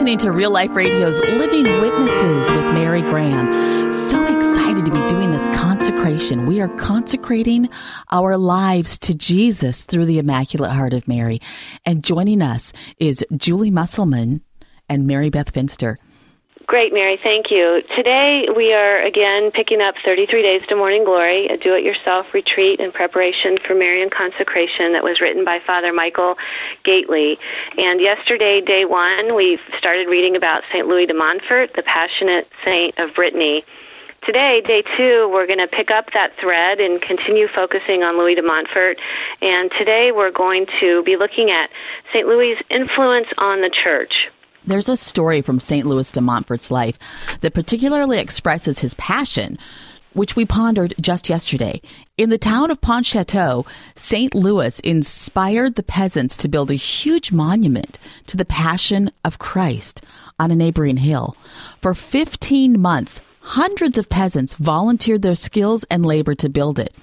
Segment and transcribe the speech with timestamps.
[0.00, 3.90] listening to Real Life Radio's Living Witnesses with Mary Graham.
[3.90, 6.46] So excited to be doing this consecration.
[6.46, 7.68] We are consecrating
[8.10, 11.38] our lives to Jesus through the Immaculate Heart of Mary.
[11.84, 14.40] And joining us is Julie Musselman
[14.88, 15.98] and Mary Beth Finster.
[16.70, 17.18] Great, Mary.
[17.20, 17.82] Thank you.
[17.96, 22.26] Today we are again picking up 33 Days to Morning Glory, a do it yourself
[22.32, 26.36] retreat in preparation for Marian consecration that was written by Father Michael
[26.86, 27.34] Gaitley.
[27.76, 30.86] And yesterday, day one, we started reading about St.
[30.86, 33.64] Louis de Montfort, the passionate saint of Brittany.
[34.22, 38.36] Today, day two, we're going to pick up that thread and continue focusing on Louis
[38.36, 38.96] de Montfort.
[39.42, 41.66] And today we're going to be looking at
[42.14, 42.28] St.
[42.28, 44.30] Louis' influence on the church.
[44.66, 45.86] There's a story from St.
[45.86, 46.98] Louis de Montfort's life
[47.40, 49.58] that particularly expresses his passion,
[50.12, 51.80] which we pondered just yesterday.
[52.18, 54.34] In the town of Pontchâteau, St.
[54.34, 60.02] Louis inspired the peasants to build a huge monument to the Passion of Christ
[60.38, 61.36] on a neighboring hill.
[61.80, 66.96] For 15 months, hundreds of peasants volunteered their skills and labor to build it.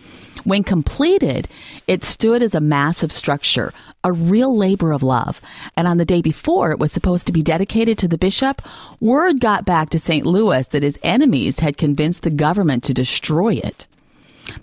[0.44, 1.48] When completed,
[1.88, 5.42] it stood as a massive structure, a real labor of love.
[5.76, 8.62] And on the day before it was supposed to be dedicated to the bishop,
[9.02, 10.26] word got back to St.
[10.26, 13.88] Louis that his enemies had convinced the government to destroy it.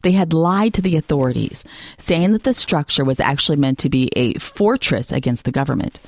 [0.03, 1.65] They had lied to the authorities,
[1.99, 6.01] saying that the structure was actually meant to be a fortress against the government.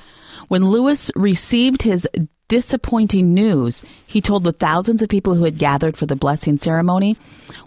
[0.47, 2.07] When Louis received his
[2.47, 7.17] disappointing news, he told the thousands of people who had gathered for the blessing ceremony,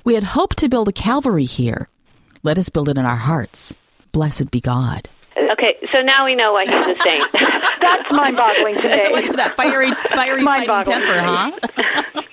[0.04, 1.88] We had hoped to build a Calvary here,
[2.42, 3.74] let us build it in our hearts.
[4.12, 5.08] Blessed be God.
[5.36, 7.24] Okay, so now we know why he's a saint.
[7.80, 9.04] That's mind-boggling today.
[9.06, 12.22] So much for that fiery, fiery fighting temper, huh?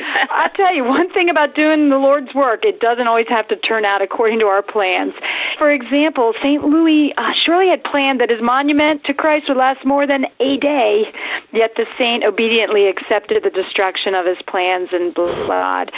[0.30, 3.56] I'll tell you one thing about doing the Lord's work, it doesn't always have to
[3.56, 5.12] turn out according to our plans.
[5.58, 6.64] For example, St.
[6.64, 10.56] Louis uh, surely had planned that his monument to Christ would last more than a
[10.58, 11.04] day,
[11.52, 15.90] yet the saint obediently accepted the destruction of his plans and blood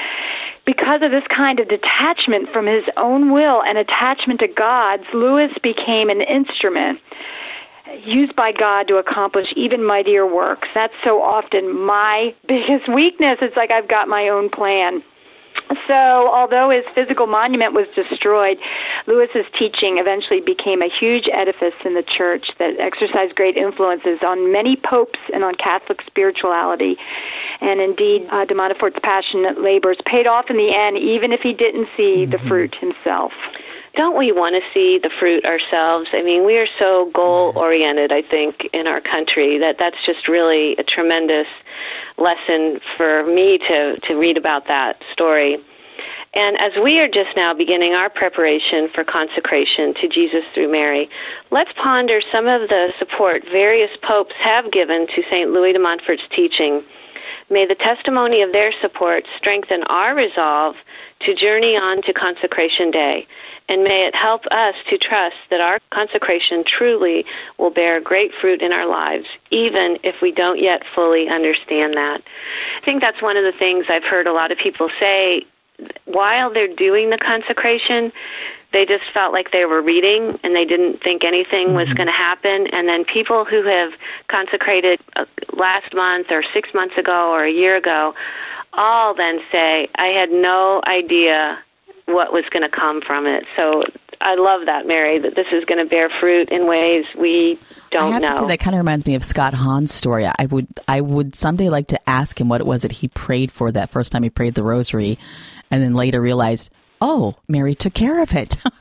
[0.67, 5.51] because of this kind of detachment from his own will and attachment to God's, Louis
[5.63, 7.01] became an instrument
[8.05, 10.69] used by God to accomplish even mightier works.
[10.75, 13.39] That's so often my biggest weakness.
[13.43, 15.03] It's like I've got my own plan.
[15.87, 18.59] So, although his physical monument was destroyed,
[19.06, 24.53] Louis's teaching eventually became a huge edifice in the church that exercised great influences on
[24.53, 26.97] many popes and on Catholic spirituality.
[27.61, 31.55] And indeed, uh, de Montfort's passionate labors paid off in the end, even if he
[31.55, 32.33] didn't see mm-hmm.
[32.33, 33.33] the fruit himself
[33.97, 36.09] don't we want to see the fruit ourselves?
[36.12, 40.27] I mean, we are so goal oriented, I think, in our country that that's just
[40.28, 41.47] really a tremendous
[42.19, 45.59] lesson for me to, to read about that story.
[46.34, 51.09] And as we are just now beginning our preparation for consecration to Jesus through Mary,
[51.53, 55.50] let's ponder some of the support various popes have given to St.
[55.50, 56.82] Louis de Montfort's teaching.
[57.50, 60.77] May the testimony of their support strengthen our resolve
[61.21, 63.27] to journey on to Consecration Day
[63.69, 67.25] and may it help us to trust that our consecration truly
[67.59, 72.21] will bear great fruit in our lives, even if we don't yet fully understand that.
[72.77, 75.47] I think that's one of the things I've heard a lot of people say
[76.05, 78.12] while they're doing the consecration.
[78.75, 81.77] They just felt like they were reading and they didn't think anything mm-hmm.
[81.77, 82.67] was going to happen.
[82.73, 83.93] And then people who have
[84.29, 85.25] consecrated uh,
[85.57, 88.15] last month or six months ago or a year ago
[88.77, 91.62] all then say, I had no idea
[92.07, 93.45] what was going to come from it.
[93.57, 93.85] So
[94.21, 97.59] I love that, Mary, that this is going to bear fruit in ways we
[97.91, 98.29] don't I have know.
[98.29, 100.27] To say, that kind of reminds me of Scott Hahn's story.
[100.27, 103.53] I would, I would someday like to ask him what it was that he prayed
[103.53, 105.19] for that first time he prayed the rosary,
[105.71, 108.56] and then later realized, oh, Mary took care of it.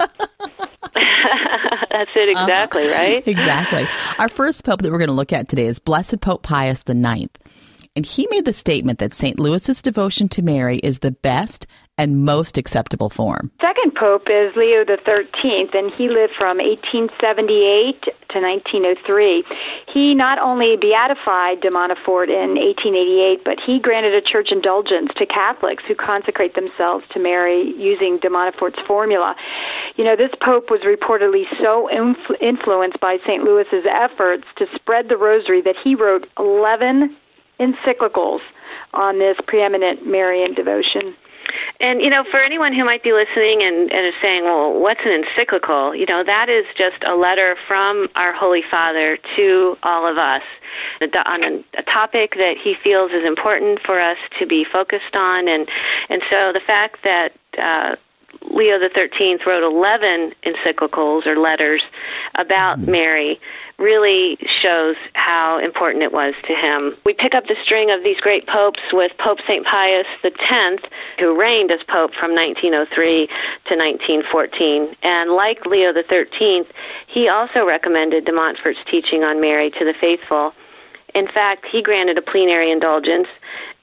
[1.93, 2.95] That's it exactly, uh-huh.
[2.95, 3.27] right?
[3.27, 3.87] Exactly.
[4.17, 7.27] Our first pope that we're going to look at today is Blessed Pope Pius IX.
[7.95, 9.37] And he made the statement that St.
[9.37, 11.67] Louis's devotion to Mary is the best
[11.97, 13.51] and most acceptable form.
[13.61, 18.01] Second pope is Leo the 13th, and he lived from 1878
[18.33, 19.43] to 1903.
[19.93, 25.25] He not only beatified de Montfort in 1888, but he granted a church indulgence to
[25.25, 29.35] Catholics who consecrate themselves to Mary using de Montfort's formula.
[29.95, 33.43] You know, this pope was reportedly so influ- influenced by St.
[33.43, 37.15] Louis's efforts to spread the rosary that he wrote 11
[37.59, 38.41] encyclicals
[38.93, 41.15] on this preeminent Marian devotion.
[41.79, 45.01] And you know, for anyone who might be listening and, and is saying, "Well, what's
[45.05, 50.09] an encyclical?" You know, that is just a letter from our Holy Father to all
[50.09, 50.43] of us
[51.25, 55.47] on a, topic that he feels is important for us to be focused on.
[55.47, 55.67] And
[56.09, 57.95] and so the fact that uh,
[58.51, 61.81] Leo the Thirteenth wrote eleven encyclicals or letters
[62.35, 62.91] about mm-hmm.
[62.91, 63.39] Mary
[63.79, 66.95] really shows how important it was to him.
[67.05, 69.65] We pick up the string of these great popes with Pope St.
[69.65, 70.83] Pius X,
[71.19, 74.95] who reigned as pope from 1903 to 1914.
[75.01, 76.63] And like Leo XIII,
[77.07, 80.53] he also recommended de Montfort's teaching on Mary to the faithful.
[81.15, 83.27] In fact, he granted a plenary indulgence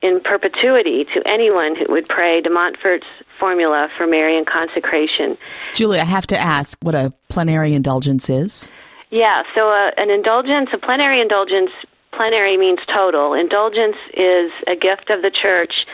[0.02, 3.06] in perpetuity to anyone who would pray de Montfort's
[3.40, 5.36] formula for Marian consecration.
[5.74, 8.70] Julie, I have to ask what a plenary indulgence is.
[9.10, 11.70] Yeah, so uh, an indulgence, a plenary indulgence,
[12.12, 13.34] plenary means total.
[13.34, 15.86] Indulgence is a gift of the church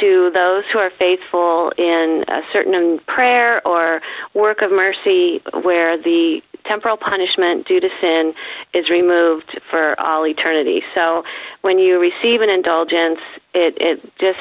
[0.00, 4.00] to those who are faithful in a certain prayer or
[4.34, 8.34] work of mercy where the temporal punishment due to sin
[8.74, 10.82] is removed for all eternity.
[10.94, 11.24] So
[11.62, 13.18] when you receive an indulgence,
[13.54, 14.38] it, it just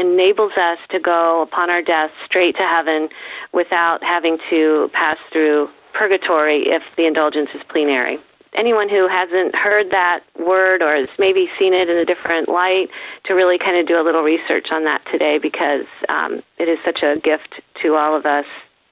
[0.00, 3.08] enables us to go upon our death straight to heaven
[3.52, 8.18] without having to pass through purgatory if the indulgence is plenary.
[8.56, 12.88] Anyone who hasn't heard that word or has maybe seen it in a different light
[13.26, 16.78] to really kind of do a little research on that today because um, it is
[16.84, 18.46] such a gift to all of us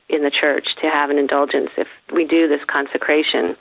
[0.09, 3.57] in the church to have an indulgence if we do this consecration.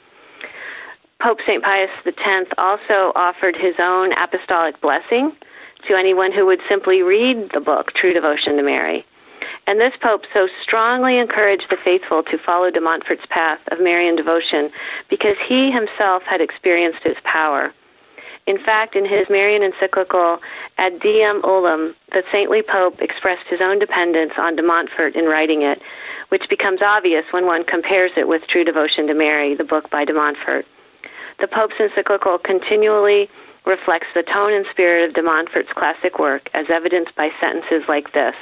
[1.22, 1.64] Pope St.
[1.64, 5.32] Pius X also offered his own apostolic blessing
[5.88, 9.06] to anyone who would simply read the book, True Devotion to Mary.
[9.68, 14.16] And this Pope so strongly encouraged the faithful to follow de Montfort's path of Marian
[14.16, 14.72] devotion
[15.10, 17.74] because he himself had experienced its power.
[18.48, 20.40] In fact, in his Marian encyclical
[20.78, 25.64] Ad Diem Illum, the saintly Pope expressed his own dependence on de Montfort in writing
[25.64, 25.82] it,
[26.30, 30.06] which becomes obvious when one compares it with True Devotion to Mary, the book by
[30.06, 30.66] de Montfort.
[31.40, 33.30] The Pope's encyclical continually
[33.68, 38.14] reflects the tone and spirit of de Montfort's classic work, as evidenced by sentences like
[38.14, 38.36] this.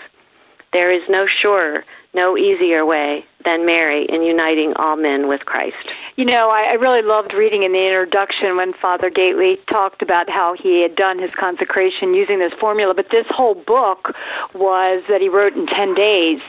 [0.72, 5.92] There is no surer, no easier way than Mary in uniting all men with Christ.
[6.16, 10.30] You know, I, I really loved reading in the introduction when Father Gaitley talked about
[10.30, 14.12] how he had done his consecration using this formula, but this whole book
[14.54, 16.40] was that he wrote in 10 days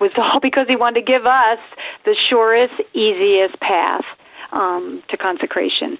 [0.00, 1.58] was all because he wanted to give us
[2.04, 4.04] the surest, easiest path
[4.52, 5.98] um, to consecration.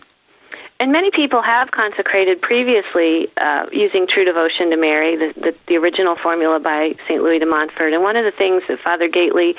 [0.81, 5.77] And many people have consecrated previously uh, using True Devotion to Mary, the, the, the
[5.77, 7.23] original formula by St.
[7.23, 7.93] Louis de Montfort.
[7.93, 9.55] And one of the things that Father Gaitley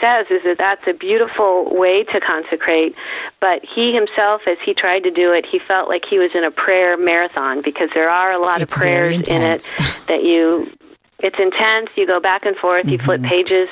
[0.00, 2.94] says is that that's a beautiful way to consecrate.
[3.40, 6.44] But he himself, as he tried to do it, he felt like he was in
[6.44, 9.62] a prayer marathon because there are a lot it's of prayers in it
[10.08, 10.70] that you
[11.22, 11.88] it's intense.
[11.96, 12.86] You go back and forth.
[12.86, 13.06] You mm-hmm.
[13.06, 13.68] flip pages,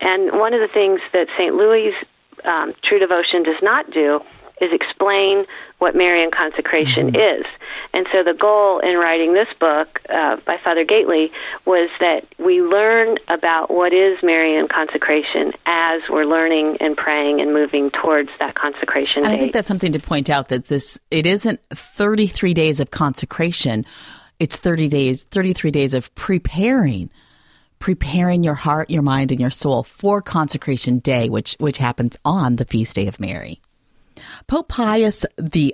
[0.00, 1.54] and one of the things that St.
[1.54, 1.92] Louis'
[2.44, 4.20] um, True Devotion does not do
[4.60, 5.44] is explain
[5.78, 7.40] what Marian consecration mm-hmm.
[7.40, 7.46] is.
[7.92, 11.30] And so the goal in writing this book uh, by Father Gaitley
[11.64, 17.52] was that we learn about what is Marian consecration as we're learning and praying and
[17.52, 19.24] moving towards that consecration.
[19.24, 22.90] And I think that's something to point out that this it isn't 33 days of
[22.90, 23.84] consecration.
[24.38, 27.10] It's 30 days, 33 days of preparing
[27.78, 32.56] preparing your heart, your mind, and your soul for consecration day, which which happens on
[32.56, 33.60] the feast day of Mary.
[34.50, 35.72] Pope Pius XI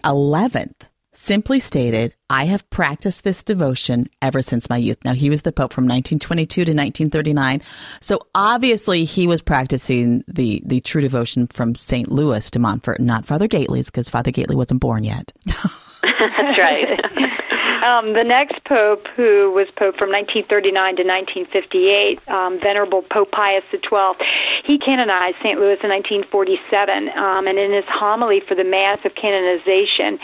[1.14, 5.02] simply stated, I have practiced this devotion ever since my youth.
[5.02, 7.62] Now, he was the Pope from 1922 to 1939.
[8.02, 12.12] So obviously, he was practicing the, the true devotion from St.
[12.12, 15.32] Louis de Montfort, not Father Gaitley's, because Father Gaitley wasn't born yet.
[16.18, 17.00] That's right.
[17.86, 23.62] Um, the next pope, who was pope from 1939 to 1958, um, Venerable Pope Pius
[23.70, 24.16] XII,
[24.64, 25.58] he canonized St.
[25.60, 25.90] Louis in
[26.26, 27.10] 1947.
[27.14, 30.18] Um, and in his homily for the Mass of Canonization,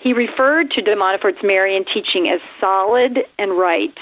[0.00, 3.94] he referred to de Montfort's Marian teaching as solid and right.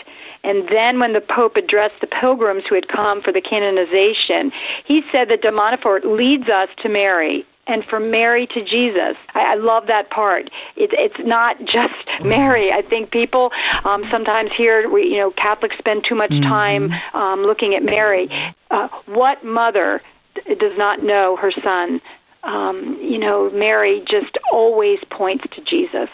[0.45, 4.51] And then when the Pope addressed the pilgrims who had come for the canonization,
[4.87, 9.17] he said that de Montfort leads us to Mary and from Mary to Jesus.
[9.35, 10.47] I, I love that part.
[10.77, 12.73] It, it's not just Mary.
[12.73, 13.51] I think people
[13.85, 16.49] um, sometimes hear, we, you know, Catholics spend too much mm-hmm.
[16.49, 18.29] time um, looking at Mary.
[18.71, 20.01] Uh, what mother
[20.35, 22.01] d- does not know her son?
[22.43, 26.09] Um, you know, Mary just always points to Jesus.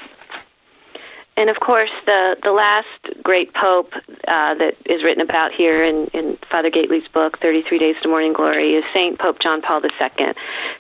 [1.38, 3.92] And of course, the the last great pope
[4.26, 8.08] uh, that is written about here in, in Father Gaitley's book, Thirty Three Days to
[8.08, 10.26] Morning Glory, is Saint Pope John Paul II,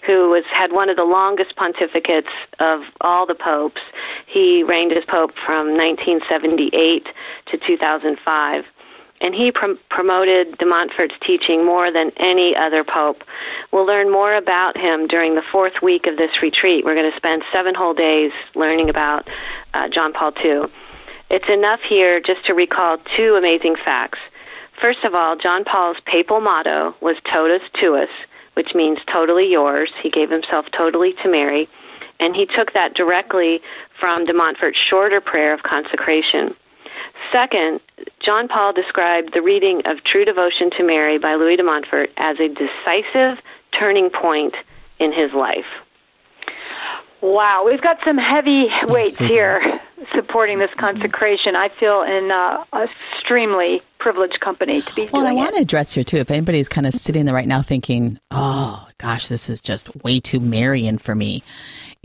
[0.04, 3.80] who was had one of the longest pontificates of all the popes.
[4.26, 7.06] He reigned as pope from 1978
[7.52, 8.64] to 2005
[9.20, 13.22] and he prom- promoted de Montfort's teaching more than any other pope.
[13.72, 16.84] We'll learn more about him during the fourth week of this retreat.
[16.84, 19.28] We're going to spend seven whole days learning about
[19.74, 20.62] uh, John Paul II.
[21.30, 24.18] It's enough here just to recall two amazing facts.
[24.80, 28.08] First of all, John Paul's papal motto was Totus Tuus,
[28.54, 29.90] which means totally yours.
[30.02, 31.68] He gave himself totally to Mary,
[32.20, 33.60] and he took that directly
[34.00, 36.54] from de Montfort's shorter prayer of consecration.
[37.32, 37.80] Second,
[38.24, 42.36] John Paul described the reading of True Devotion to Mary by Louis de Montfort as
[42.40, 43.42] a decisive
[43.78, 44.54] turning point
[44.98, 45.66] in his life.
[47.20, 49.80] Wow, we've got some heavy weights yes, here
[50.14, 51.56] supporting this consecration.
[51.56, 52.64] I feel in uh,
[53.14, 55.10] extremely privileged company to be here.
[55.12, 56.18] well, I want to address here too.
[56.18, 60.20] If anybody's kind of sitting there right now thinking, "Oh gosh, this is just way
[60.20, 61.42] too Marian for me,"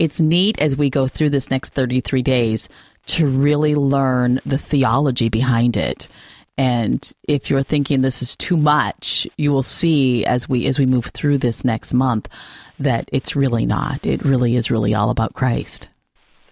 [0.00, 2.68] it's neat as we go through this next thirty-three days
[3.06, 6.08] to really learn the theology behind it
[6.56, 10.86] and if you're thinking this is too much, you will see as we as we
[10.86, 12.28] move through this next month
[12.78, 14.06] that it's really not.
[14.06, 15.88] It really is really all about Christ.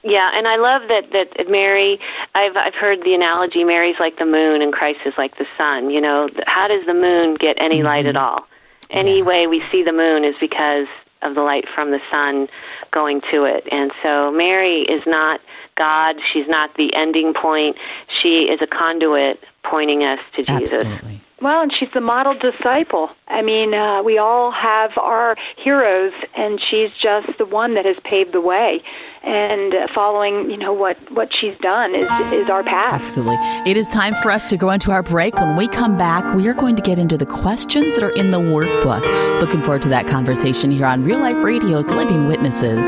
[0.03, 2.01] Yeah, and I love that that Mary.
[2.35, 5.91] I've I've heard the analogy: Mary's like the moon, and Christ is like the sun.
[5.91, 7.87] You know, how does the moon get any mm-hmm.
[7.87, 8.49] light at all?
[8.91, 9.25] Any yeah.
[9.25, 10.89] way we see the moon is because
[11.23, 12.49] of the light from the sun
[12.91, 13.65] going to it.
[13.71, 15.41] And so Mary is not
[15.83, 16.15] God.
[16.33, 17.75] She's not the ending point.
[18.23, 20.85] She is a conduit pointing us to Jesus.
[20.85, 21.21] Absolutely.
[21.41, 23.11] Well, and she's the model disciple.
[23.27, 27.97] I mean, uh, we all have our heroes, and she's just the one that has
[28.05, 28.81] paved the way.
[29.25, 32.95] And uh, following, you know, what, what she's done is, is our path.
[32.95, 33.39] Absolutely.
[33.69, 35.35] It is time for us to go into our break.
[35.35, 38.31] When we come back, we are going to get into the questions that are in
[38.31, 39.03] the workbook.
[39.41, 42.85] Looking forward to that conversation here on Real Life Radio's Living Witnesses.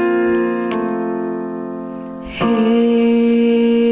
[2.36, 3.83] Hey.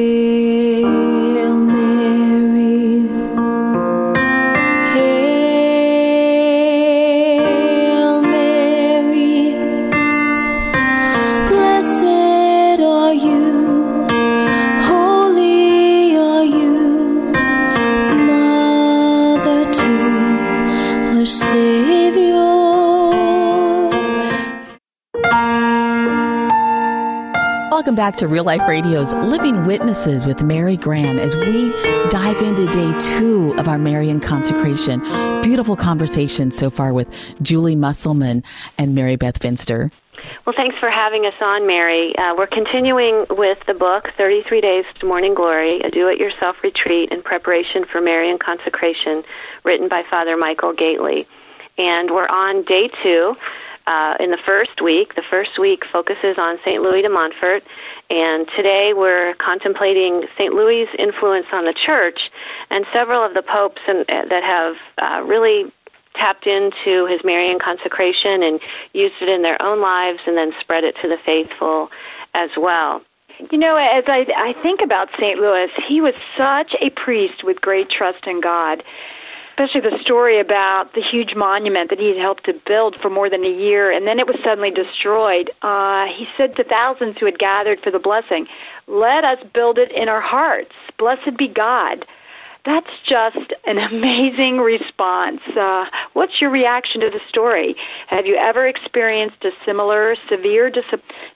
[27.73, 31.73] Welcome back to Real Life Radio's Living Witnesses with Mary Graham as we
[32.11, 35.01] dive into day two of our Marian consecration.
[35.41, 37.09] Beautiful conversation so far with
[37.41, 38.45] Julie Musselman
[38.77, 39.91] and Mary Beth Finster.
[40.45, 42.15] Well, thanks for having us on, Mary.
[42.17, 46.57] Uh, we're continuing with the book, 33 Days to Morning Glory, a do it yourself
[46.63, 49.23] retreat in preparation for Marian consecration,
[49.65, 51.25] written by Father Michael Gaitley.
[51.79, 53.35] And we're on day two
[53.87, 55.15] uh, in the first week.
[55.15, 56.83] The first week focuses on St.
[56.83, 57.63] Louis de Montfort,
[58.11, 60.55] and today we're contemplating St.
[60.55, 62.31] Louis' influence on the church
[62.71, 65.73] and several of the popes and, uh, that have uh, really
[66.15, 68.61] tapped into his Marian consecration and
[68.93, 71.89] used it in their own lives and then spread it to the faithful
[72.35, 73.01] as well.
[73.51, 75.39] You know, as I, I think about St.
[75.41, 78.83] Louis, he was such a priest with great trust in God
[79.53, 83.29] especially the story about the huge monument that he had helped to build for more
[83.29, 85.51] than a year, and then it was suddenly destroyed.
[85.61, 88.47] Uh, he said to thousands who had gathered for the blessing,
[88.87, 90.73] Let us build it in our hearts.
[90.99, 92.07] Blessed be God.
[92.65, 95.41] That's just an amazing response.
[95.59, 97.75] Uh, what's your reaction to the story?
[98.09, 100.85] Have you ever experienced a similar severe dis-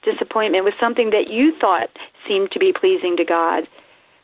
[0.02, 1.90] disappointment with something that you thought
[2.26, 3.64] seemed to be pleasing to God?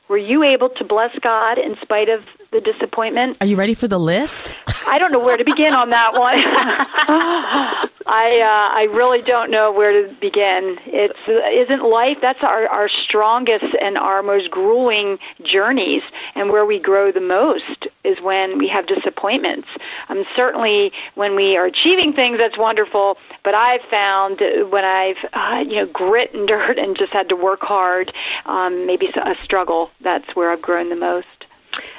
[0.08, 2.20] Were you able to bless God in spite of
[2.52, 3.38] the disappointment?
[3.40, 4.54] Are you ready for the list?
[4.86, 6.38] I don't know where to begin on that one.
[8.06, 10.76] I uh, I really don't know where to begin.
[10.86, 12.18] It's isn't life.
[12.20, 16.02] That's our our strongest and our most grueling journeys,
[16.34, 19.68] and where we grow the most is when we have disappointments.
[20.08, 23.16] Um, certainly when we are achieving things, that's wonderful.
[23.44, 24.40] But I've found
[24.70, 28.12] when I've uh, you know grit and dirt and just had to work hard,
[28.46, 29.90] um, maybe a struggle.
[30.02, 31.26] That's where I've grown the most.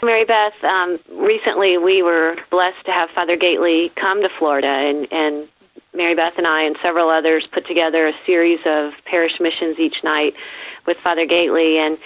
[0.03, 5.07] Mary Beth, um, recently we were blessed to have Father Gaitley come to Florida, and,
[5.11, 5.47] and
[5.93, 10.03] Mary Beth and I and several others put together a series of parish missions each
[10.03, 10.33] night
[10.85, 11.97] with Father Gaitley, and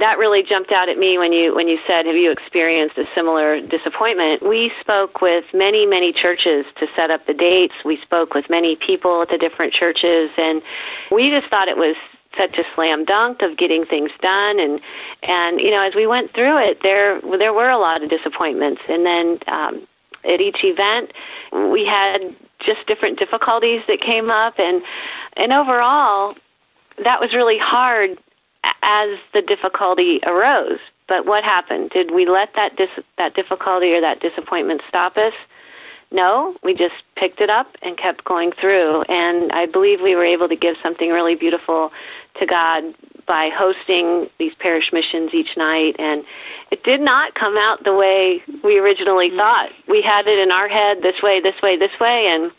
[0.00, 3.04] that really jumped out at me when you when you said, "Have you experienced a
[3.14, 7.74] similar disappointment?" We spoke with many many churches to set up the dates.
[7.84, 10.62] We spoke with many people at the different churches, and
[11.12, 11.96] we just thought it was
[12.36, 14.58] such a slam dunk of getting things done.
[14.58, 14.80] And
[15.22, 18.82] and you know as we went through it there there were a lot of disappointments.
[18.88, 19.86] And then um
[20.24, 21.12] at each event
[21.72, 24.54] we had just different difficulties that came up.
[24.58, 24.82] And
[25.36, 26.34] and overall
[27.04, 28.18] that was really hard
[28.82, 30.80] as the difficulty arose.
[31.08, 31.90] But what happened?
[31.90, 35.32] Did we let that dis- that difficulty or that disappointment stop us
[36.10, 39.02] no, we just picked it up and kept going through.
[39.08, 41.90] And I believe we were able to give something really beautiful
[42.40, 42.94] to God
[43.26, 46.24] by hosting these parish missions each night and
[46.70, 49.36] it did not come out the way we originally mm.
[49.36, 49.68] thought.
[49.86, 52.50] We had it in our head this way, this way, this way, and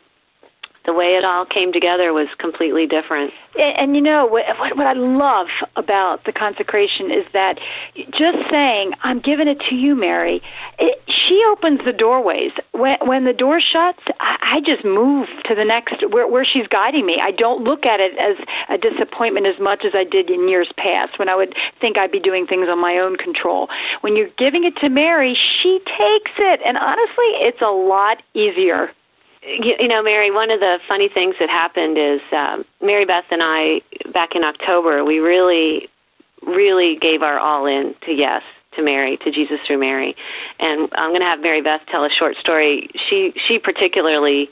[0.89, 3.31] the way it all came together was completely different.
[3.53, 7.60] And, and you know what, what I love about the consecration is that
[7.96, 10.41] just saying, "I'm giving it to you, Mary,"
[10.79, 12.53] it, she opens the doorways.
[12.72, 16.65] When when the door shuts, I, I just move to the next where where she's
[16.65, 17.22] guiding me.
[17.22, 20.72] I don't look at it as a disappointment as much as I did in years
[20.75, 23.69] past when I would think I'd be doing things on my own control.
[24.01, 28.89] When you're giving it to Mary, she takes it, and honestly, it's a lot easier
[29.43, 33.41] you, know, Mary, one of the funny things that happened is um, Mary Beth and
[33.43, 33.81] I,
[34.12, 35.89] back in October, we really,
[36.46, 38.41] really gave our all in to yes
[38.75, 40.15] to Mary, to Jesus through Mary.
[40.60, 42.89] And I'm going to have Mary Beth tell a short story.
[43.10, 44.50] She she particularly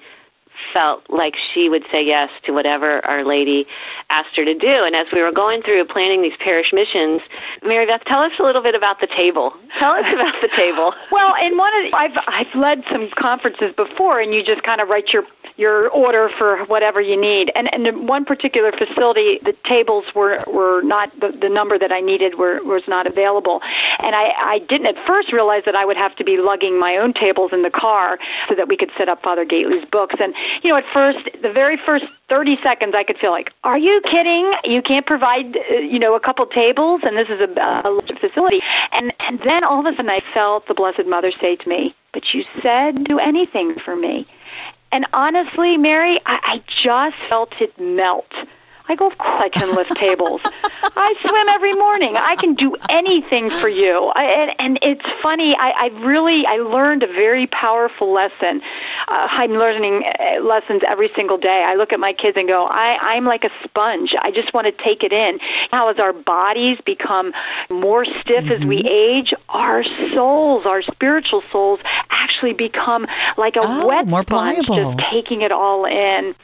[0.74, 3.66] felt like she would say yes to whatever Our Lady
[4.10, 4.84] asked her to do.
[4.86, 7.22] And as we were going through planning these parish missions,
[7.64, 9.54] Mary Beth, tell us a little bit about the table.
[9.80, 10.94] Tell us about the table.
[11.18, 14.82] Well, in one of the, I've I've led some conferences before, and you just kind
[14.82, 15.24] of write your
[15.58, 17.52] your order for whatever you need.
[17.56, 22.00] And and one particular facility, the tables were were not the, the number that I
[22.00, 23.62] needed were was not available,
[24.00, 26.98] and I I didn't at first realize that I would have to be lugging my
[26.98, 30.16] own tables in the car so that we could set up Father Gaitley's books.
[30.20, 30.34] And
[30.64, 34.02] you know, at first, the very first 30 seconds, I could feel like, are you
[34.04, 34.52] kidding?
[34.66, 38.60] You can't provide, uh, you know, a couple tables, and this is a, a facility.
[38.92, 41.96] And, and then all of a sudden, I felt the Blessed Mother say to me,
[42.14, 44.26] but you said do anything for me.
[44.92, 48.32] And honestly, Mary, I, I just felt it melt.
[48.90, 50.42] I go, of course I can lift tables.
[50.84, 52.16] I swim every morning.
[52.16, 54.12] I can do anything for you.
[54.16, 55.56] I, and, and it's funny.
[55.60, 58.62] I, I really I learned a very powerful lesson.
[59.08, 61.64] Uh, I'm learning uh, lessons every single day.
[61.66, 64.14] I look at my kids and go, I, I'm like a sponge.
[64.22, 65.40] I just want to take it in.
[65.72, 67.32] How as our bodies become
[67.72, 68.64] more stiff mm-hmm.
[68.64, 68.88] as we mm-hmm.
[68.88, 69.84] age, our
[70.14, 73.06] souls, our spiritual souls, actually become
[73.38, 74.96] like a oh, wet more sponge, pliable.
[74.96, 76.36] just taking it all in.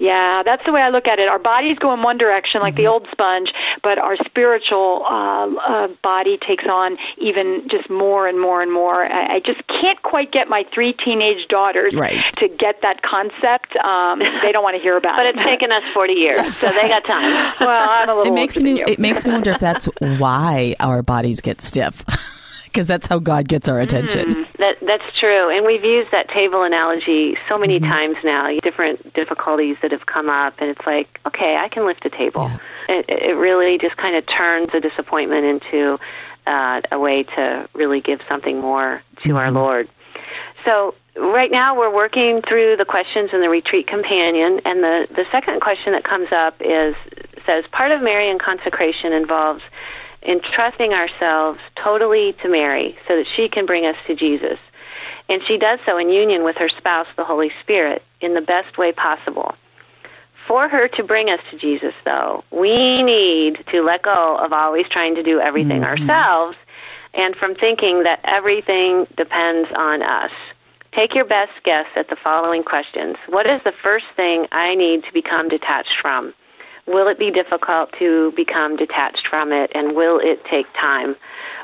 [0.00, 1.28] Yeah, that's the way I look at it.
[1.28, 2.84] Our bodies go in one direction, like mm-hmm.
[2.84, 3.52] the old sponge,
[3.82, 9.04] but our spiritual uh, uh, body takes on even just more and more and more.
[9.04, 12.24] I, I just can't quite get my three teenage daughters right.
[12.38, 13.76] to get that concept.
[13.84, 15.36] Um, they don't want to hear about but it.
[15.36, 17.54] But it's taken us forty years, so they got time.
[17.60, 18.32] well, I'm a little.
[18.32, 18.82] It makes me.
[18.82, 22.02] It makes me wonder if that's why our bodies get stiff.
[22.72, 24.30] Because that's how God gets our attention.
[24.30, 27.90] Mm, that that's true, and we've used that table analogy so many mm-hmm.
[27.90, 28.48] times now.
[28.62, 32.44] Different difficulties that have come up, and it's like, okay, I can lift a table.
[32.44, 32.96] Yeah.
[32.98, 35.98] It, it really just kind of turns a disappointment into
[36.46, 39.36] uh, a way to really give something more to mm-hmm.
[39.36, 39.88] our Lord.
[40.64, 45.24] So right now we're working through the questions in the retreat companion, and the the
[45.32, 46.94] second question that comes up is
[47.46, 49.62] says part of Marian consecration involves
[50.22, 54.58] entrusting ourselves totally to Mary so that she can bring us to Jesus.
[55.28, 58.76] And she does so in union with her spouse, the Holy Spirit, in the best
[58.76, 59.54] way possible.
[60.48, 64.86] For her to bring us to Jesus, though, we need to let go of always
[64.90, 66.00] trying to do everything mm-hmm.
[66.00, 66.56] ourselves
[67.14, 70.30] and from thinking that everything depends on us.
[70.94, 75.04] Take your best guess at the following questions What is the first thing I need
[75.04, 76.34] to become detached from?
[76.90, 81.14] Will it be difficult to become detached from it, and will it take time?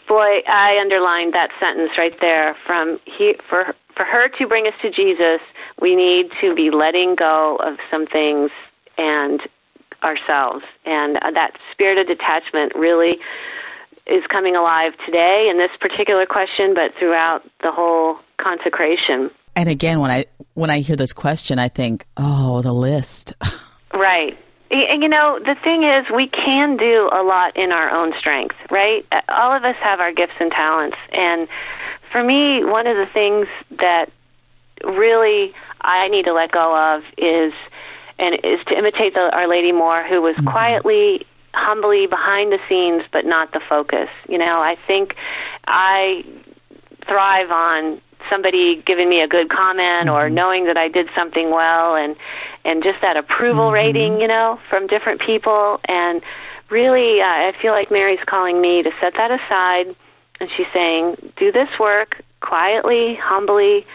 [0.07, 2.57] Boy, I underlined that sentence right there.
[2.65, 5.41] From he, for for her to bring us to Jesus,
[5.81, 8.53] we need to be letting go of some things
[8.99, 9.41] and
[10.05, 13.19] ourselves, and uh, that spirit of detachment really
[14.07, 19.31] is coming alive today in this particular question, but throughout the whole consecration.
[19.57, 23.35] And again, when I when I hear this question, I think, oh, the list.
[23.93, 24.39] right.
[24.71, 28.57] And you know, the thing is, we can do a lot in our own strength,
[28.71, 29.07] right?
[29.29, 30.97] All of us have our gifts and talents.
[31.13, 31.49] And
[32.11, 33.47] for me, one of the things
[33.79, 34.07] that
[34.85, 37.53] really I need to let go of is
[38.19, 40.49] and is to imitate the, Our Lady more, who was mm-hmm.
[40.49, 44.09] quietly, humbly behind the scenes, but not the focus.
[44.29, 45.15] You know, I think
[45.67, 46.25] I
[47.07, 48.01] thrive on
[48.31, 50.17] somebody giving me a good comment mm-hmm.
[50.17, 52.17] or knowing that I did something well and
[52.65, 53.75] and just that approval mm-hmm.
[53.75, 56.23] rating, you know, from different people and
[56.71, 59.95] really uh, I feel like Mary's calling me to set that aside
[60.41, 63.87] and she's saying, "Do this work quietly, humbly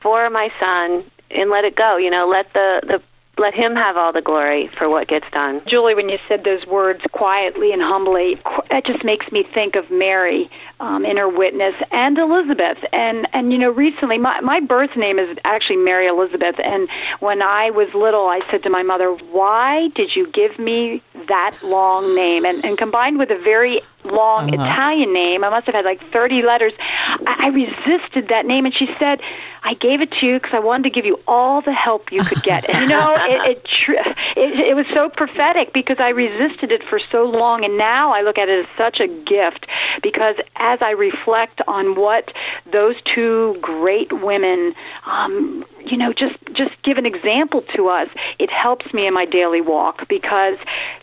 [0.00, 3.02] for my son and let it go, you know, let the the
[3.38, 5.62] let him have all the glory for what gets done.
[5.66, 9.90] Julie, when you said those words quietly and humbly, that just makes me think of
[9.90, 12.78] Mary um, in her witness and Elizabeth.
[12.92, 16.56] And and you know, recently my my birth name is actually Mary Elizabeth.
[16.62, 16.88] And
[17.20, 21.56] when I was little, I said to my mother, "Why did you give me that
[21.62, 24.62] long name, and, and combined with a very long uh-huh.
[24.64, 26.72] Italian name, I must have had like 30 letters.
[26.78, 29.20] I, I resisted that name, and she said,
[29.62, 32.22] I gave it to you because I wanted to give you all the help you
[32.22, 32.68] could get.
[32.68, 33.92] And you know, it, it, tr-
[34.36, 38.20] it, it was so prophetic because I resisted it for so long, and now I
[38.20, 39.66] look at it as such a gift
[40.02, 42.30] because as I reflect on what
[42.70, 44.74] those two great women,
[45.06, 49.24] um, you know, just just give an example to us, it helps me in my
[49.24, 50.56] daily walk because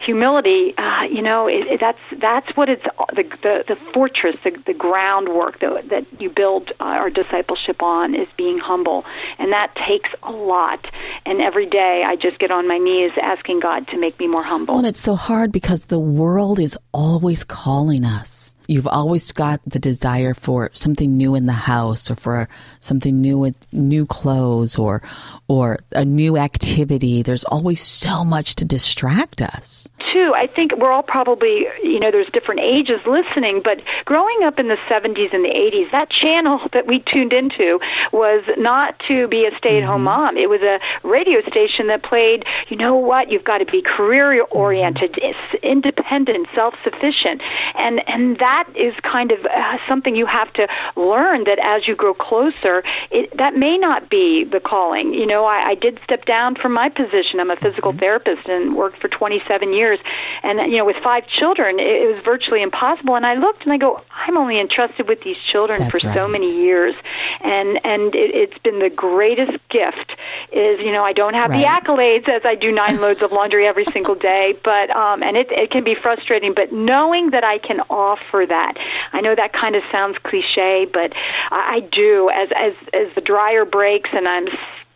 [0.04, 2.84] humility, uh, you know, it, it, that's that's what it's
[3.16, 8.16] the the, the fortress, the, the groundwork that, that you build uh, our discipleship on
[8.16, 9.06] is being humble,
[9.40, 10.86] and that takes a lot.
[11.26, 14.44] And every day, I just get on my knees asking God to make me more
[14.44, 14.74] humble.
[14.74, 19.60] Well, and it's so hard because the world is always calling us you've always got
[19.66, 22.48] the desire for something new in the house or for
[22.80, 25.04] something new with new clothes or
[25.50, 27.22] or a new activity.
[27.22, 32.12] There's always so much to distract us too i think we're all probably you know
[32.12, 36.60] there's different ages listening but growing up in the 70s and the 80s that channel
[36.74, 37.80] that we tuned into
[38.12, 40.38] was not to be a stay-at-home mm-hmm.
[40.38, 43.82] mom it was a radio station that played you know what you've got to be
[43.82, 45.66] career oriented mm-hmm.
[45.66, 47.42] independent self-sufficient
[47.76, 51.88] and and that that is kind of uh, something you have to learn that as
[51.88, 55.14] you grow closer, it, that may not be the calling.
[55.14, 57.40] You know, I, I did step down from my position.
[57.40, 58.00] I'm a physical mm-hmm.
[58.00, 60.00] therapist and worked for 27 years.
[60.44, 63.16] And, you know, with five children, it, it was virtually impossible.
[63.16, 66.16] And I looked and I go, I'm only entrusted with these children That's for right.
[66.16, 66.96] so many years.
[67.42, 70.14] And, and it, it's been the greatest gift
[70.52, 71.62] is, you know, I don't have right.
[71.62, 75.38] the accolades as I do nine loads of laundry every single day, but, um, and
[75.38, 78.74] it, it can be frustrating, but knowing that I can offer that.
[79.14, 81.14] I know that kind of sounds cliche, but
[81.52, 82.30] I, I do.
[82.30, 84.48] As as as the dryer breaks and I'm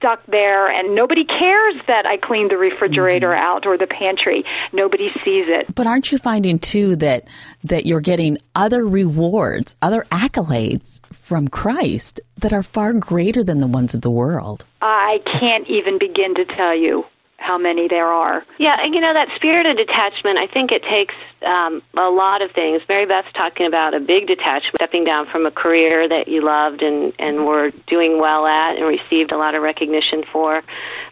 [0.06, 3.44] stuck there and nobody cares that I cleaned the refrigerator mm-hmm.
[3.44, 4.44] out or the pantry.
[4.72, 5.74] Nobody sees it.
[5.74, 7.28] But aren't you finding too that
[7.64, 13.68] that you're getting other rewards, other accolades from Christ that are far greater than the
[13.68, 14.66] ones of the world?
[14.82, 17.06] I can't even begin to tell you
[17.46, 18.44] how many there are.
[18.58, 20.38] Yeah, and you know that spirit of detachment.
[20.38, 21.14] I think it takes
[21.46, 22.82] um, a lot of things.
[22.90, 26.82] Mary Beth's talking about a big detachment, stepping down from a career that you loved
[26.82, 30.64] and and were doing well at and received a lot of recognition for.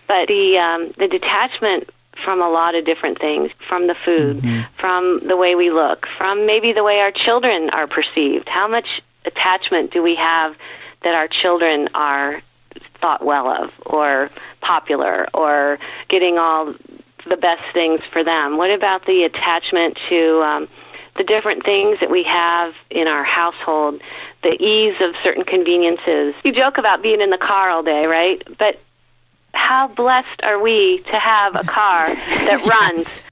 [0.07, 1.89] But the um, the detachment
[2.23, 4.61] from a lot of different things from the food, mm-hmm.
[4.79, 8.47] from the way we look, from maybe the way our children are perceived.
[8.47, 8.87] How much
[9.25, 10.55] attachment do we have
[11.03, 12.41] that our children are
[13.03, 14.29] thought well of or
[14.61, 15.77] popular or
[16.09, 16.73] getting all
[17.29, 18.57] the best things for them?
[18.57, 20.67] What about the attachment to um,
[21.17, 24.01] the different things that we have in our household,
[24.41, 26.33] the ease of certain conveniences?
[26.45, 28.41] You joke about being in the car all day, right?
[28.57, 28.81] But
[29.53, 33.25] how blessed are we to have a car that runs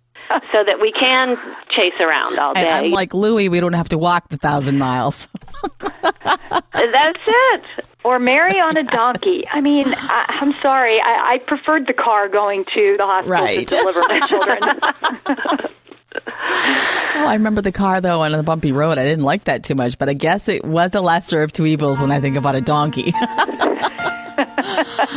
[0.51, 1.37] so that we can
[1.69, 2.67] chase around all day.
[2.67, 5.27] And like Louie, we don't have to walk the thousand miles.
[5.91, 7.63] That's it.
[8.03, 9.47] Or marry on a donkey.
[9.47, 10.99] I mean, I, am sorry.
[10.99, 13.67] I, I preferred the car going to the hospital right.
[13.67, 14.59] to deliver my children.
[16.15, 18.97] oh, I remember the car though on the bumpy road.
[18.97, 21.65] I didn't like that too much, but I guess it was a lesser of two
[21.65, 23.13] evils when I think about a donkey.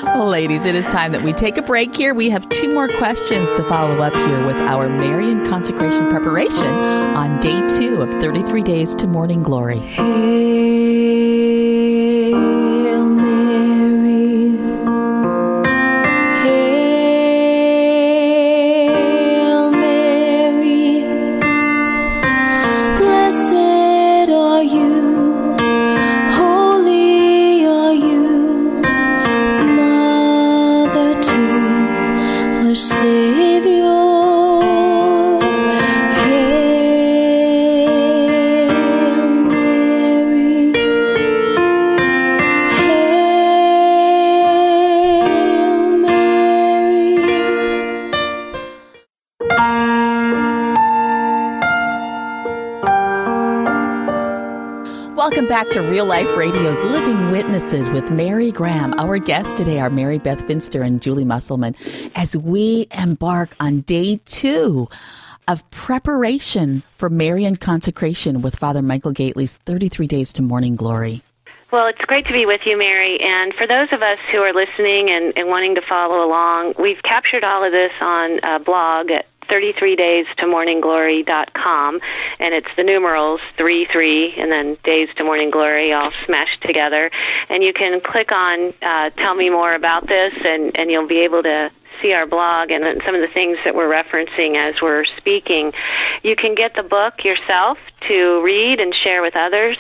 [0.02, 2.14] well, ladies, it is time that we take a break here.
[2.14, 7.40] We have two more questions to follow up here with our Marian consecration preparation on
[7.40, 9.80] day two of 33 Days to Morning Glory.
[55.30, 58.92] Back to Real Life Radio's Living Witnesses with Mary Graham.
[58.98, 61.74] Our guests today are Mary Beth Finster and Julie Musselman
[62.14, 64.86] as we embark on day two
[65.48, 71.22] of preparation for Marian consecration with Father Michael Gaitley's 33 Days to Morning Glory.
[71.72, 73.18] Well, it's great to be with you, Mary.
[73.20, 77.02] And for those of us who are listening and, and wanting to follow along, we've
[77.02, 82.00] captured all of this on a blog at 33 days to morningglory.com
[82.40, 87.10] and it's the numerals 3 3 and then days to morning glory all smashed together.
[87.48, 91.20] And you can click on uh, tell me more about this and and you'll be
[91.20, 91.70] able to
[92.04, 95.72] see our blog and some of the things that we're referencing as we're speaking,
[96.22, 99.78] you can get the book yourself to read and share with others.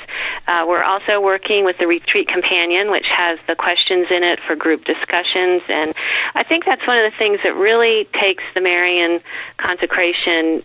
[0.48, 4.56] Uh, we're also working with the Retreat Companion, which has the questions in it for
[4.56, 5.62] group discussions.
[5.68, 5.94] And
[6.34, 9.20] I think that's one of the things that really takes the Marian
[9.58, 10.62] consecration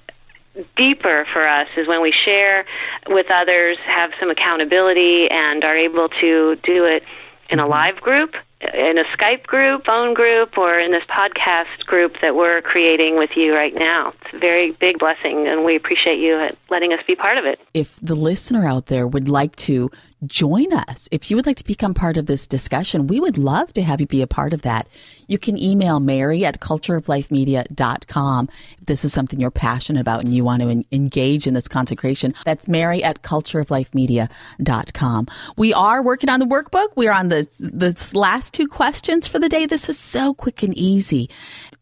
[0.78, 2.66] deeper for us is when we share
[3.08, 7.04] with others, have some accountability, and are able to do it
[7.50, 7.72] in a mm-hmm.
[7.72, 12.62] live group in a Skype group, phone group, or in this podcast group that we're
[12.62, 14.14] creating with you right now.
[14.22, 17.60] It's a very big blessing, and we appreciate you letting us be part of it.
[17.74, 19.90] If the listener out there would like to
[20.26, 23.72] join us, if you would like to become part of this discussion, we would love
[23.74, 24.88] to have you be a part of that.
[25.30, 30.44] You can email Mary at cultureoflifemedia.com if this is something you're passionate about and you
[30.44, 32.34] want to engage in this consecration.
[32.46, 35.28] That's Mary at cultureoflifemedia.com.
[35.56, 36.88] We are working on the workbook.
[36.96, 39.68] We are on the, the last two questions for the day.
[39.68, 41.30] This is so quick and easy.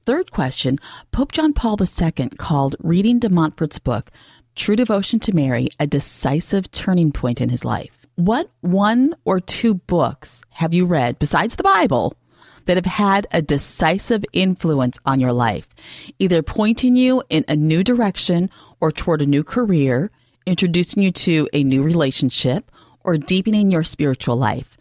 [0.06, 0.78] Third question
[1.14, 4.12] Pope John Paul II called reading de Montfort's book,
[4.56, 8.06] True Devotion to Mary, a decisive turning point in his life.
[8.16, 12.14] What one or two books have you read besides the Bible
[12.68, 15.68] that have had a decisive influence on your life,
[16.20, 18.50] either pointing you in a new direction
[18.80, 20.12] or toward a new career,
[20.46, 22.72] introducing you to a new relationship,
[23.04, 24.78] or deepening your spiritual life?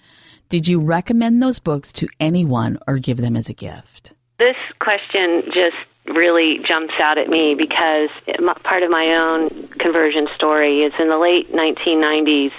[0.49, 4.15] Did you recommend those books to anyone or give them as a gift?
[4.39, 5.77] This question just
[6.15, 8.11] really jumps out at me because
[8.63, 12.53] part of my own conversion story is in the late 1990s.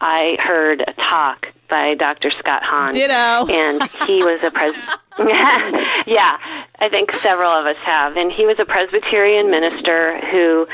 [0.00, 2.30] I heard a talk by Dr.
[2.38, 2.92] Scott Hahn.
[2.92, 3.50] Ditto.
[3.50, 4.72] And he was a pres.
[6.06, 6.38] yeah,
[6.78, 8.16] I think several of us have.
[8.16, 10.68] And he was a Presbyterian minister who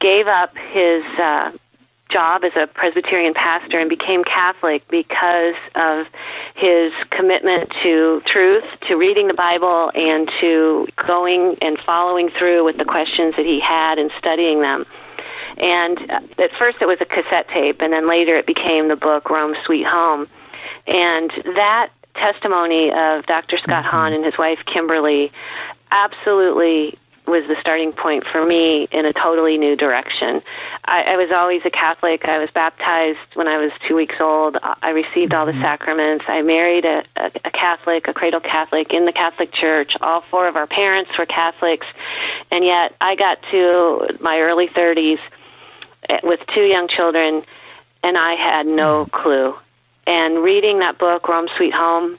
[0.00, 1.50] gave up his uh,
[2.12, 6.06] job as a Presbyterian pastor and became Catholic because of
[6.54, 12.78] his commitment to truth, to reading the Bible, and to going and following through with
[12.78, 14.86] the questions that he had and studying them.
[15.58, 18.96] And uh, at first it was a cassette tape, and then later it became the
[18.96, 20.26] book Rome Sweet Home.
[20.86, 23.58] And that testimony of Dr.
[23.58, 23.90] Scott mm-hmm.
[23.90, 25.32] Hahn and his wife Kimberly
[25.90, 26.98] absolutely
[27.30, 30.42] was the starting point for me in a totally new direction.
[30.84, 32.24] I, I was always a Catholic.
[32.24, 34.56] I was baptized when I was two weeks old.
[34.62, 35.62] I received all the mm-hmm.
[35.62, 36.24] sacraments.
[36.28, 39.92] I married a, a, a Catholic, a cradle Catholic in the Catholic Church.
[40.00, 41.86] All four of our parents were Catholics,
[42.50, 45.18] and yet I got to my early 30s
[46.08, 47.42] eh, with two young children,
[48.02, 49.22] and I had no mm-hmm.
[49.22, 49.54] clue.
[50.06, 52.18] And reading that book, Rome Sweet Home,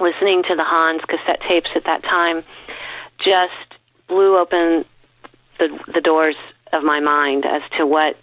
[0.00, 2.42] listening to the Hahn's cassette tapes at that time,
[3.18, 3.79] just
[4.10, 4.84] blew open
[5.58, 6.36] the, the doors
[6.72, 8.16] of my mind as to what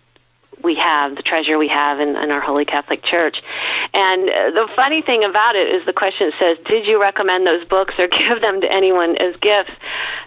[0.64, 3.38] we have, the treasure we have in, in our Holy Catholic Church.
[3.94, 7.66] And uh, the funny thing about it is the question says, Did you recommend those
[7.68, 9.74] books or give them to anyone as gifts?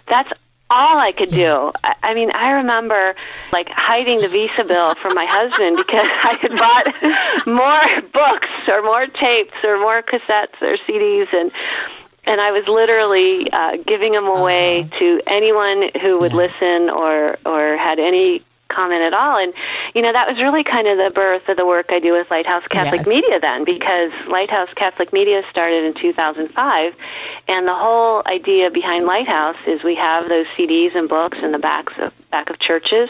[0.09, 0.31] That's
[0.71, 1.71] all I could do.
[1.83, 3.13] I, I mean, I remember
[3.51, 8.81] like hiding the Visa bill from my husband because I had bought more books or
[8.81, 11.51] more tapes or more cassettes or CDs and
[12.25, 14.99] and I was literally uh, giving them away uh-huh.
[14.99, 16.37] to anyone who would yeah.
[16.37, 19.37] listen or or had any comment at all.
[19.37, 19.53] And
[19.93, 22.29] you know that was really kind of the birth of the work I do with
[22.31, 23.07] Lighthouse Catholic yes.
[23.07, 26.93] Media then, because Lighthouse Catholic Media started in 2005,
[27.47, 31.59] and the whole idea behind Lighthouse is we have those CDs and books in the
[31.59, 33.09] backs of back of churches,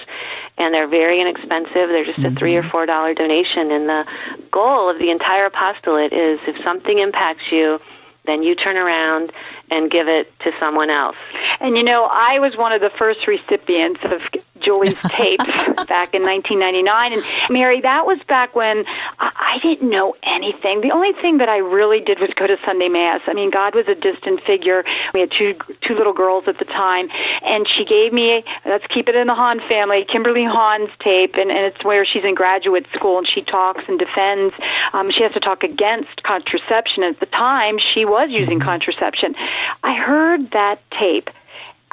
[0.58, 1.94] and they're very inexpensive.
[1.94, 2.36] They're just mm-hmm.
[2.36, 4.06] a three or four dollar donation, and the
[4.52, 7.80] goal of the entire apostolate is if something impacts you
[8.26, 9.32] then you turn around
[9.70, 11.16] and give it to someone else.
[11.60, 14.22] And you know, I was one of the first recipients of
[14.72, 15.46] Julie's tapes
[15.92, 17.14] back in 1999.
[17.14, 18.86] And Mary, that was back when
[19.20, 20.80] I didn't know anything.
[20.82, 23.22] The only thing that I really did was go to Sunday Mass.
[23.28, 24.84] I mean, God was a distant figure.
[25.14, 27.10] We had two two little girls at the time,
[27.44, 31.52] and she gave me let's keep it in the Hahn family, Kimberly Hahn's tape, and,
[31.52, 34.54] and it's where she's in graduate school and she talks and defends.
[34.94, 37.04] Um, she has to talk against contraception.
[37.04, 38.68] At the time, she was using mm-hmm.
[38.68, 39.36] contraception.
[39.84, 41.30] I heard that tape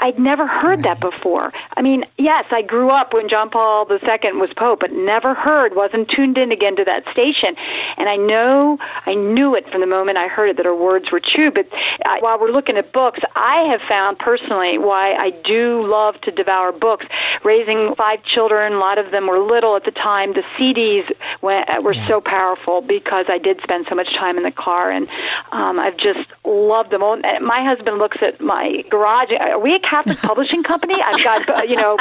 [0.00, 1.52] I'd never heard that before.
[1.76, 3.98] I mean, yes, I grew up when John Paul II
[4.34, 7.56] was Pope, but never heard, wasn't tuned in again to that station.
[7.96, 11.10] And I know, I knew it from the moment I heard it that her words
[11.10, 11.50] were true.
[11.50, 11.66] But
[12.04, 16.30] I, while we're looking at books, I have found personally why I do love to
[16.30, 17.06] devour books.
[17.44, 20.34] Raising five children, a lot of them were little at the time.
[20.34, 21.10] The CDs
[21.42, 22.06] went, uh, were yes.
[22.06, 25.08] so powerful because I did spend so much time in the car, and
[25.50, 27.00] um, I've just loved them.
[27.00, 29.30] My husband looks at my garage.
[29.38, 30.94] Are we a Catholic publishing company.
[31.00, 31.96] I've got uh, you know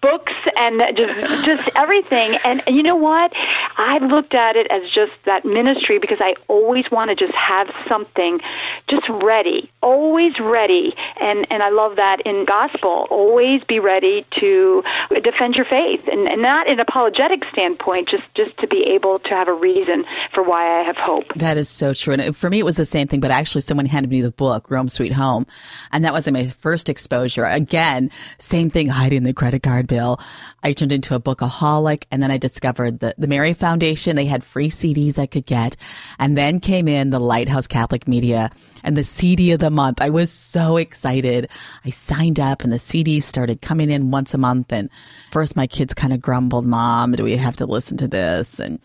[0.00, 2.36] books and just just everything.
[2.44, 3.32] And you know what?
[3.76, 7.68] I looked at it as just that ministry because I always want to just have
[7.88, 8.40] something
[8.88, 10.94] just ready, always ready.
[11.20, 13.06] And, and I love that in gospel.
[13.10, 14.82] Always be ready to
[15.22, 19.30] defend your faith and, and not an apologetic standpoint, just, just to be able to
[19.30, 21.24] have a reason for why I have hope.
[21.36, 22.14] That is so true.
[22.14, 24.70] And for me, it was the same thing, but actually someone handed me the book,
[24.70, 25.46] Rome Sweet Home.
[25.92, 27.31] And that wasn't my first exposure.
[27.38, 30.20] Again, same thing, hiding the credit card bill.
[30.62, 34.16] I turned into a bookaholic and then I discovered the, the Mary Foundation.
[34.16, 35.76] They had free CDs I could get.
[36.18, 38.50] And then came in the Lighthouse Catholic Media
[38.84, 40.00] and the CD of the month.
[40.00, 41.48] I was so excited.
[41.84, 44.72] I signed up and the CDs started coming in once a month.
[44.72, 44.90] And
[45.30, 48.58] first my kids kind of grumbled, Mom, do we have to listen to this?
[48.58, 48.80] And,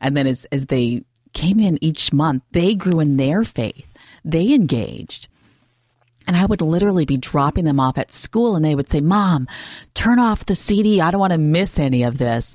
[0.00, 3.86] and then as, as they came in each month, they grew in their faith.
[4.24, 5.28] They engaged.
[6.28, 9.48] And I would literally be dropping them off at school and they would say, Mom,
[9.94, 11.00] turn off the CD.
[11.00, 12.54] I don't want to miss any of this.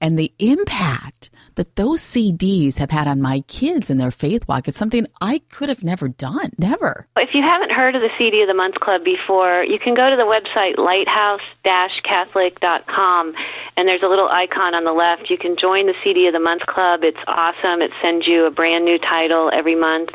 [0.00, 4.66] And the impact that those CDs have had on my kids and their faith walk
[4.66, 6.50] is something I could have never done.
[6.58, 7.06] Never.
[7.16, 10.10] If you haven't heard of the CD of the Month Club before, you can go
[10.10, 13.34] to the website lighthouse-catholic.com
[13.76, 15.30] and there's a little icon on the left.
[15.30, 17.04] You can join the CD of the Month Club.
[17.04, 17.82] It's awesome.
[17.82, 20.10] It sends you a brand new title every month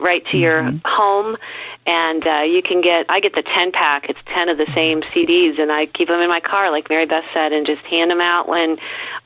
[0.00, 0.78] right to your mm-hmm.
[0.84, 1.36] home
[1.86, 4.06] and uh, you can get i get the 10 pack.
[4.08, 7.06] It's 10 of the same cds and i keep them in my car like mary
[7.06, 8.76] beth said and just hand them out when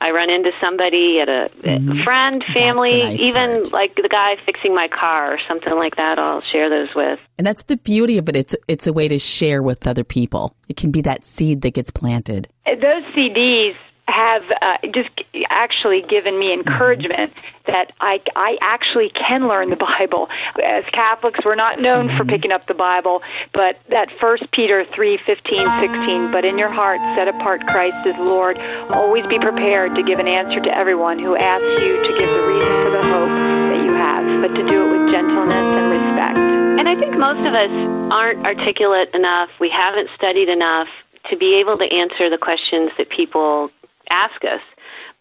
[0.01, 2.03] i run into somebody at a, mm-hmm.
[2.03, 3.73] friend family nice even part.
[3.73, 7.19] like the guy fixing my car or something like that i'll share those with.
[7.37, 8.35] And that's the beauty of it.
[8.35, 10.55] It's it's a way to share with other people.
[10.67, 12.49] It can be that seed that gets planted.
[12.65, 13.75] Those cds
[14.07, 15.09] have uh, just
[15.49, 17.33] actually given me encouragement
[17.65, 20.29] that I, I actually can learn the Bible.
[20.63, 23.21] As Catholics, we're not known for picking up the Bible,
[23.53, 26.31] but that First Peter three fifteen sixteen.
[26.31, 28.57] But in your heart, set apart Christ as Lord.
[28.91, 32.47] Always be prepared to give an answer to everyone who asks you to give the
[32.47, 36.37] reason for the hope that you have, but to do it with gentleness and respect.
[36.79, 37.71] And I think most of us
[38.13, 39.49] aren't articulate enough.
[39.59, 40.87] We haven't studied enough
[41.29, 43.69] to be able to answer the questions that people
[44.09, 44.61] ask us.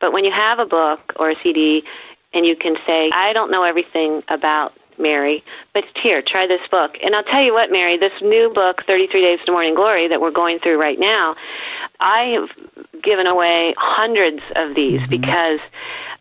[0.01, 1.83] But when you have a book or a CD
[2.33, 5.45] and you can say, I don't know everything about Mary,
[5.75, 6.93] but here, try this book.
[7.03, 10.21] And I'll tell you what, Mary, this new book, 33 Days to Morning Glory, that
[10.21, 11.37] we're going through right now,
[12.01, 15.11] I have given away hundreds of these mm-hmm.
[15.11, 15.61] because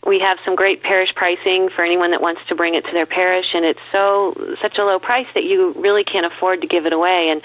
[0.05, 3.07] we have some great parish pricing for anyone that wants to bring it to their
[3.07, 6.85] parish and it's so such a low price that you really can't afford to give
[6.85, 7.41] it away and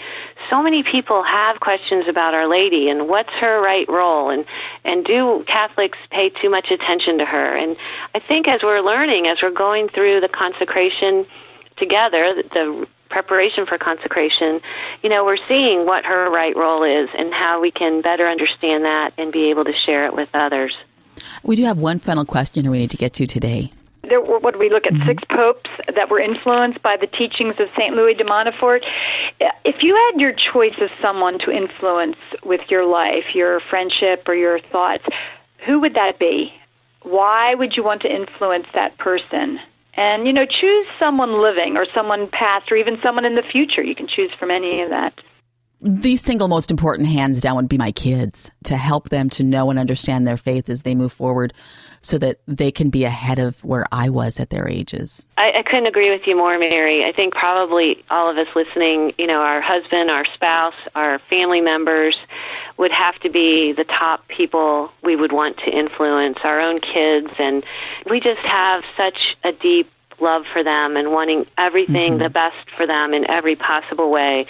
[0.50, 4.44] so many people have questions about our lady and what's her right role and
[4.84, 7.76] and do catholics pay too much attention to her and
[8.14, 11.24] i think as we're learning as we're going through the consecration
[11.78, 14.60] together the preparation for consecration,
[15.02, 18.84] you know, we're seeing what her right role is and how we can better understand
[18.84, 20.74] that and be able to share it with others.
[21.42, 23.72] We do have one final question we need to get to today.
[24.02, 25.08] There were, what we look at mm-hmm.
[25.08, 27.94] six popes that were influenced by the teachings of St.
[27.94, 28.82] Louis de Montfort.
[29.64, 34.34] If you had your choice of someone to influence with your life, your friendship, or
[34.34, 35.04] your thoughts,
[35.66, 36.52] who would that be?
[37.02, 39.58] Why would you want to influence that person?
[39.94, 43.82] And, you know, choose someone living or someone past or even someone in the future.
[43.82, 45.14] You can choose from any of that
[45.82, 49.70] the single most important hands down would be my kids to help them to know
[49.70, 51.54] and understand their faith as they move forward
[52.02, 55.24] so that they can be ahead of where I was at their ages.
[55.36, 57.04] I, I couldn't agree with you more, Mary.
[57.04, 61.60] I think probably all of us listening, you know, our husband, our spouse, our family
[61.60, 62.16] members
[62.76, 67.28] would have to be the top people we would want to influence, our own kids.
[67.38, 67.64] And
[68.08, 69.90] we just have such a deep
[70.20, 72.22] love for them and wanting everything mm-hmm.
[72.22, 74.46] the best for them in every possible way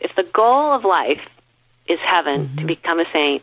[0.00, 1.20] if the goal of life
[1.88, 2.58] is heaven mm-hmm.
[2.58, 3.42] to become a saint,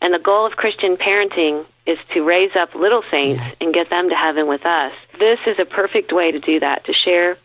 [0.00, 3.56] and the goal of Christian parenting is to raise up little saints yes.
[3.60, 6.84] and get them to heaven with us, this is a perfect way to do that,
[6.86, 7.36] to share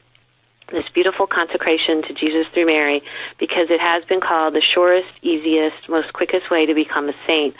[0.72, 3.02] this beautiful consecration to Jesus through Mary
[3.40, 7.56] because it has been called the surest, easiest, most quickest way to become a saint.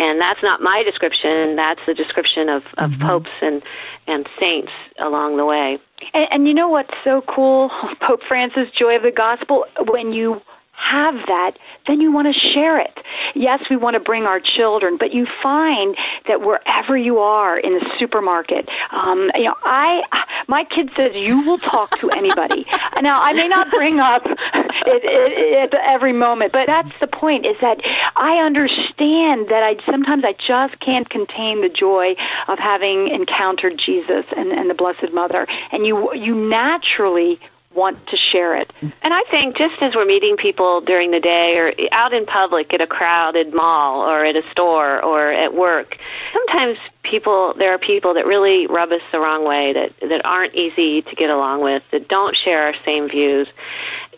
[0.00, 3.06] And that's not my description, that's the description of, of mm-hmm.
[3.06, 3.60] popes and,
[4.06, 5.78] and saints along the way.
[6.14, 7.70] And, and you know what's so cool?
[8.00, 10.40] Pope Francis, Joy of the Gospel, when you
[10.80, 11.52] have that,
[11.86, 12.98] then you want to share it.
[13.34, 17.74] Yes, we want to bring our children, but you find that wherever you are in
[17.74, 20.02] the supermarket, um, you know, I,
[20.48, 22.66] my kid says you will talk to anybody.
[23.02, 27.46] now, I may not bring up it, it, at every moment, but that's the point.
[27.46, 27.78] Is that
[28.16, 32.14] I understand that I sometimes I just can't contain the joy
[32.48, 37.40] of having encountered Jesus and, and the Blessed Mother, and you you naturally
[37.74, 38.70] want to share it.
[38.80, 42.74] And I think just as we're meeting people during the day or out in public
[42.74, 45.96] at a crowded mall or at a store or at work,
[46.32, 50.54] sometimes people there are people that really rub us the wrong way that that aren't
[50.54, 53.46] easy to get along with, that don't share our same views.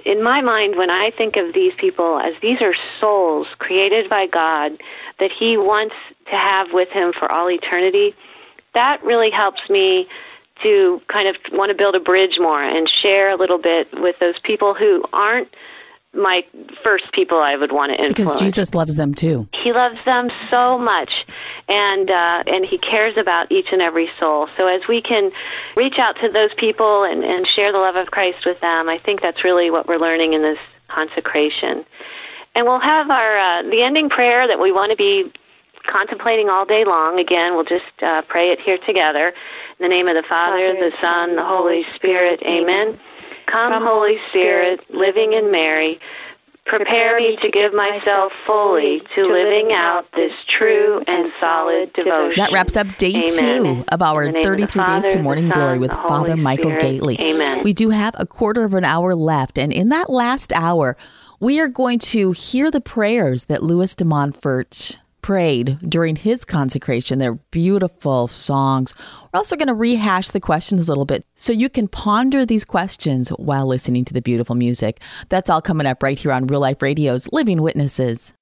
[0.06, 4.26] In my mind when I think of these people as these are souls created by
[4.26, 4.72] God
[5.20, 5.94] that he wants
[6.30, 8.14] to have with him for all eternity,
[8.74, 10.08] that really helps me
[10.62, 14.16] to kind of want to build a bridge more and share a little bit with
[14.20, 15.48] those people who aren't
[16.14, 16.42] my
[16.84, 18.32] first people I would want to influence.
[18.32, 19.48] Because Jesus loves them too.
[19.64, 21.10] He loves them so much,
[21.68, 24.48] and uh, and He cares about each and every soul.
[24.56, 25.30] So as we can
[25.76, 28.98] reach out to those people and, and share the love of Christ with them, I
[28.98, 30.58] think that's really what we're learning in this
[30.88, 31.84] consecration.
[32.54, 35.32] And we'll have our uh, the ending prayer that we want to be
[35.90, 37.18] contemplating all day long.
[37.18, 39.28] Again, we'll just uh, pray it here together.
[39.78, 42.40] In the name of the Father, the Son, the Holy Spirit.
[42.42, 42.98] Amen.
[43.50, 46.00] Come, Holy Spirit, living in Mary,
[46.64, 52.34] prepare me to give myself fully to living out this true and solid devotion.
[52.36, 53.28] That wraps up day Amen.
[53.28, 56.30] two of our In the name of 33 Days to Morning the Glory with Father
[56.30, 57.02] Holy Michael Spirit.
[57.02, 57.20] Gaitley.
[57.20, 57.62] Amen.
[57.64, 60.96] We do have a quarter of an hour left, and in that last hour,
[61.40, 67.18] we are going to hear the prayers that Louis de Montfort prayed during his consecration.
[67.18, 68.94] They're beautiful songs.
[69.32, 72.64] We're also going to rehash the questions a little bit so you can ponder these
[72.64, 75.00] questions while listening to the beautiful music.
[75.28, 78.34] That's all coming up right here on Real Life Radio's Living Witnesses.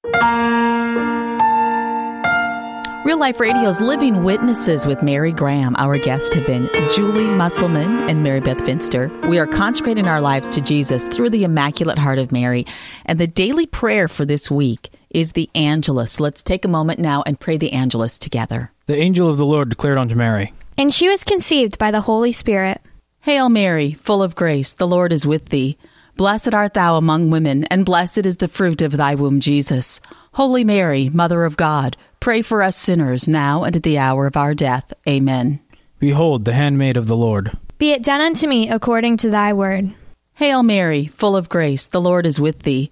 [3.03, 5.75] Real Life Radio's Living Witnesses with Mary Graham.
[5.77, 9.11] Our guests have been Julie Musselman and Mary Beth Finster.
[9.27, 12.63] We are consecrating our lives to Jesus through the Immaculate Heart of Mary.
[13.07, 16.19] And the daily prayer for this week is the Angelus.
[16.19, 18.71] Let's take a moment now and pray the Angelus together.
[18.85, 22.31] The angel of the Lord declared unto Mary, And she was conceived by the Holy
[22.31, 22.81] Spirit.
[23.21, 25.77] Hail Mary, full of grace, the Lord is with thee.
[26.17, 30.01] Blessed art thou among women, and blessed is the fruit of thy womb, Jesus.
[30.33, 34.37] Holy Mary, Mother of God, pray for us sinners, now and at the hour of
[34.37, 34.93] our death.
[35.07, 35.59] Amen.
[35.99, 37.57] Behold, the handmaid of the Lord.
[37.77, 39.93] Be it done unto me according to thy word.
[40.33, 42.91] Hail Mary, full of grace, the Lord is with thee.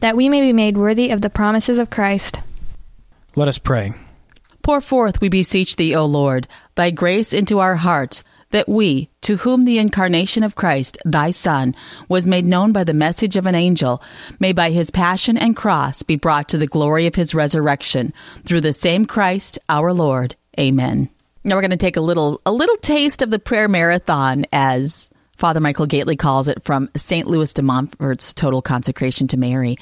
[0.00, 2.40] That we may be made worthy of the promises of Christ.
[3.36, 3.94] Let us pray.
[4.62, 9.36] Pour forth, we beseech thee, O Lord, thy grace into our hearts, that we, to
[9.36, 11.74] whom the incarnation of Christ, thy Son,
[12.08, 14.02] was made known by the message of an angel,
[14.38, 18.12] may by his passion and cross be brought to the glory of his resurrection,
[18.44, 20.34] through the same Christ our Lord.
[20.58, 21.08] Amen.
[21.44, 25.08] Now we're going to take a little a little taste of the prayer marathon as
[25.38, 27.28] Father Michael Gaitley calls it from St.
[27.28, 29.76] Louis de Montfort's total consecration to Mary.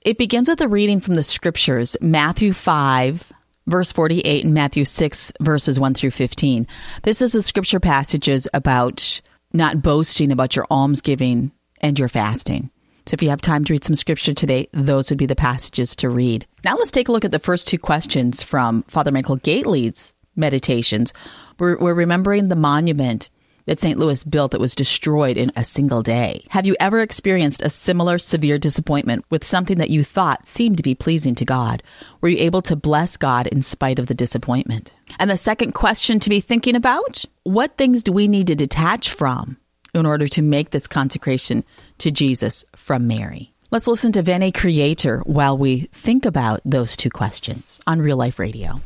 [0.00, 3.30] It begins with a reading from the scriptures, Matthew 5,
[3.66, 6.66] verse 48, and Matthew 6, verses 1 through 15.
[7.02, 9.20] This is the scripture passages about
[9.52, 12.70] not boasting about your almsgiving and your fasting.
[13.04, 15.96] So if you have time to read some scripture today, those would be the passages
[15.96, 16.46] to read.
[16.64, 21.12] Now let's take a look at the first two questions from Father Michael Gaitley's meditations.
[21.58, 23.28] We're, we're remembering the monument
[23.68, 23.98] that St.
[23.98, 26.42] Louis built that was destroyed in a single day.
[26.48, 30.82] Have you ever experienced a similar severe disappointment with something that you thought seemed to
[30.82, 31.82] be pleasing to God?
[32.22, 34.94] Were you able to bless God in spite of the disappointment?
[35.18, 39.10] And the second question to be thinking about what things do we need to detach
[39.10, 39.58] from
[39.92, 41.62] in order to make this consecration
[41.98, 43.52] to Jesus from Mary?
[43.70, 48.38] Let's listen to Veni Creator while we think about those two questions on Real Life
[48.38, 48.80] Radio.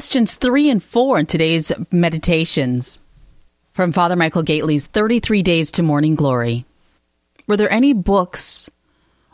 [0.00, 3.00] Questions three and four in today's meditations
[3.74, 6.64] from Father Michael Gaitley's 33 Days to Morning Glory.
[7.46, 8.70] Were there any books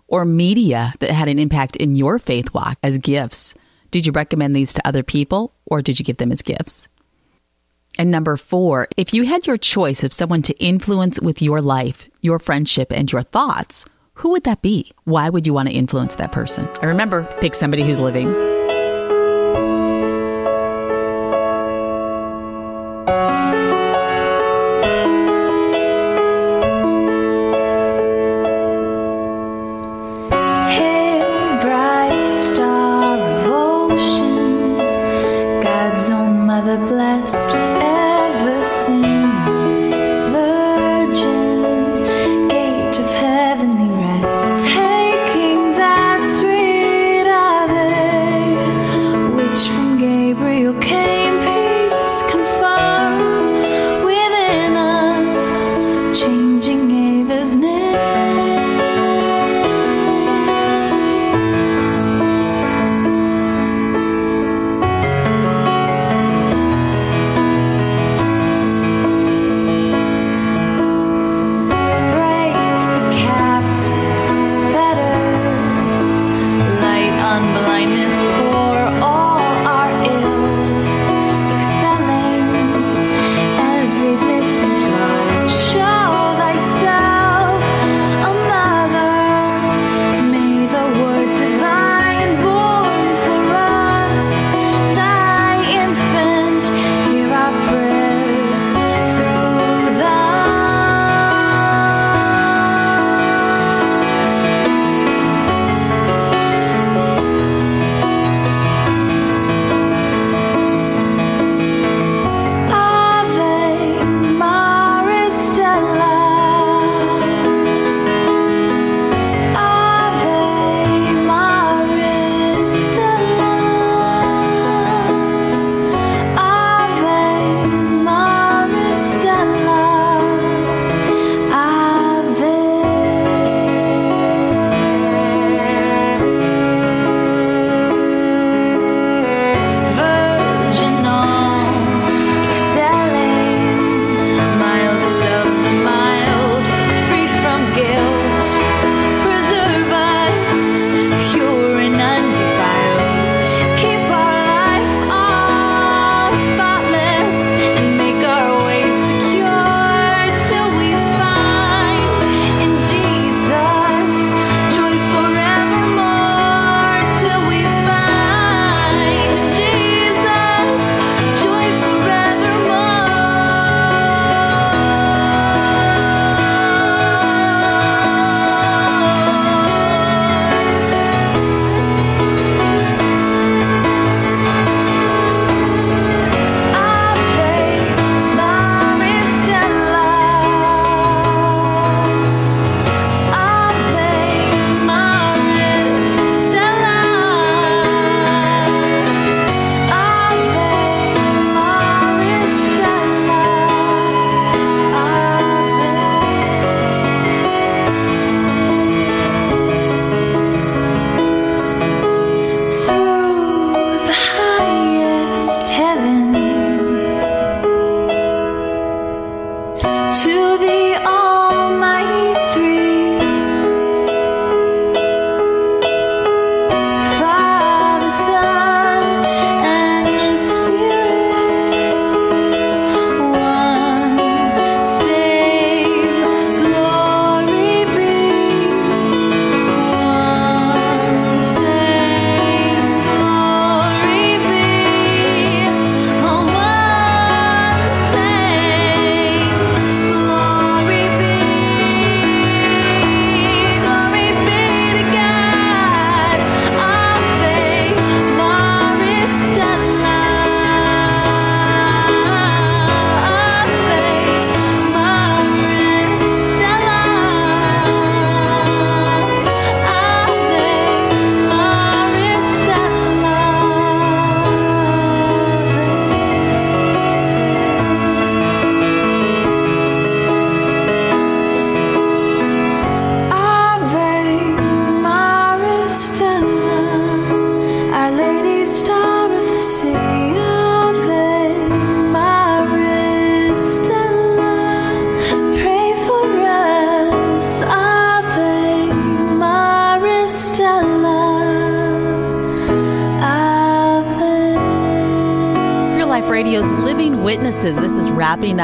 [0.09, 3.55] or media that had an impact in your faith walk as gifts?
[3.93, 6.89] Did you recommend these to other people or did you give them as gifts?
[7.97, 12.09] And number four, if you had your choice of someone to influence with your life,
[12.23, 14.91] your friendship, and your thoughts, who would that be?
[15.05, 16.67] Why would you want to influence that person?
[16.67, 18.35] And remember, pick somebody who's living.
[36.77, 37.66] Blessed,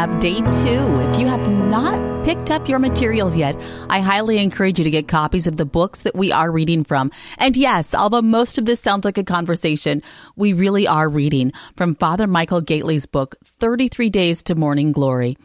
[0.03, 1.01] up day two.
[1.11, 3.57] If you have not picked up your materials yet,
[3.89, 7.13] I highly encourage you to get copies of the books that we are reading from.
[7.39, 10.03] And yes, although most of this sounds like a conversation,
[10.35, 15.39] we really are reading from Father Michael Gaitley's book, 33 Days to Morning Glory.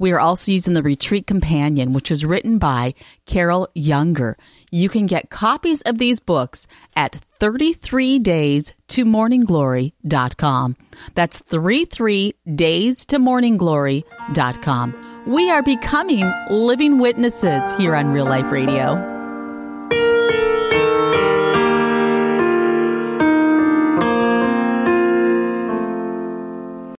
[0.00, 2.94] We are also using the Retreat Companion, which was written by
[3.26, 4.36] Carol Younger.
[4.72, 10.76] You can get copies of these books at 33days to morningglory.com.
[11.14, 15.24] That's 33 days to morningglory.com.
[15.26, 19.10] We are becoming living witnesses here on Real Life Radio.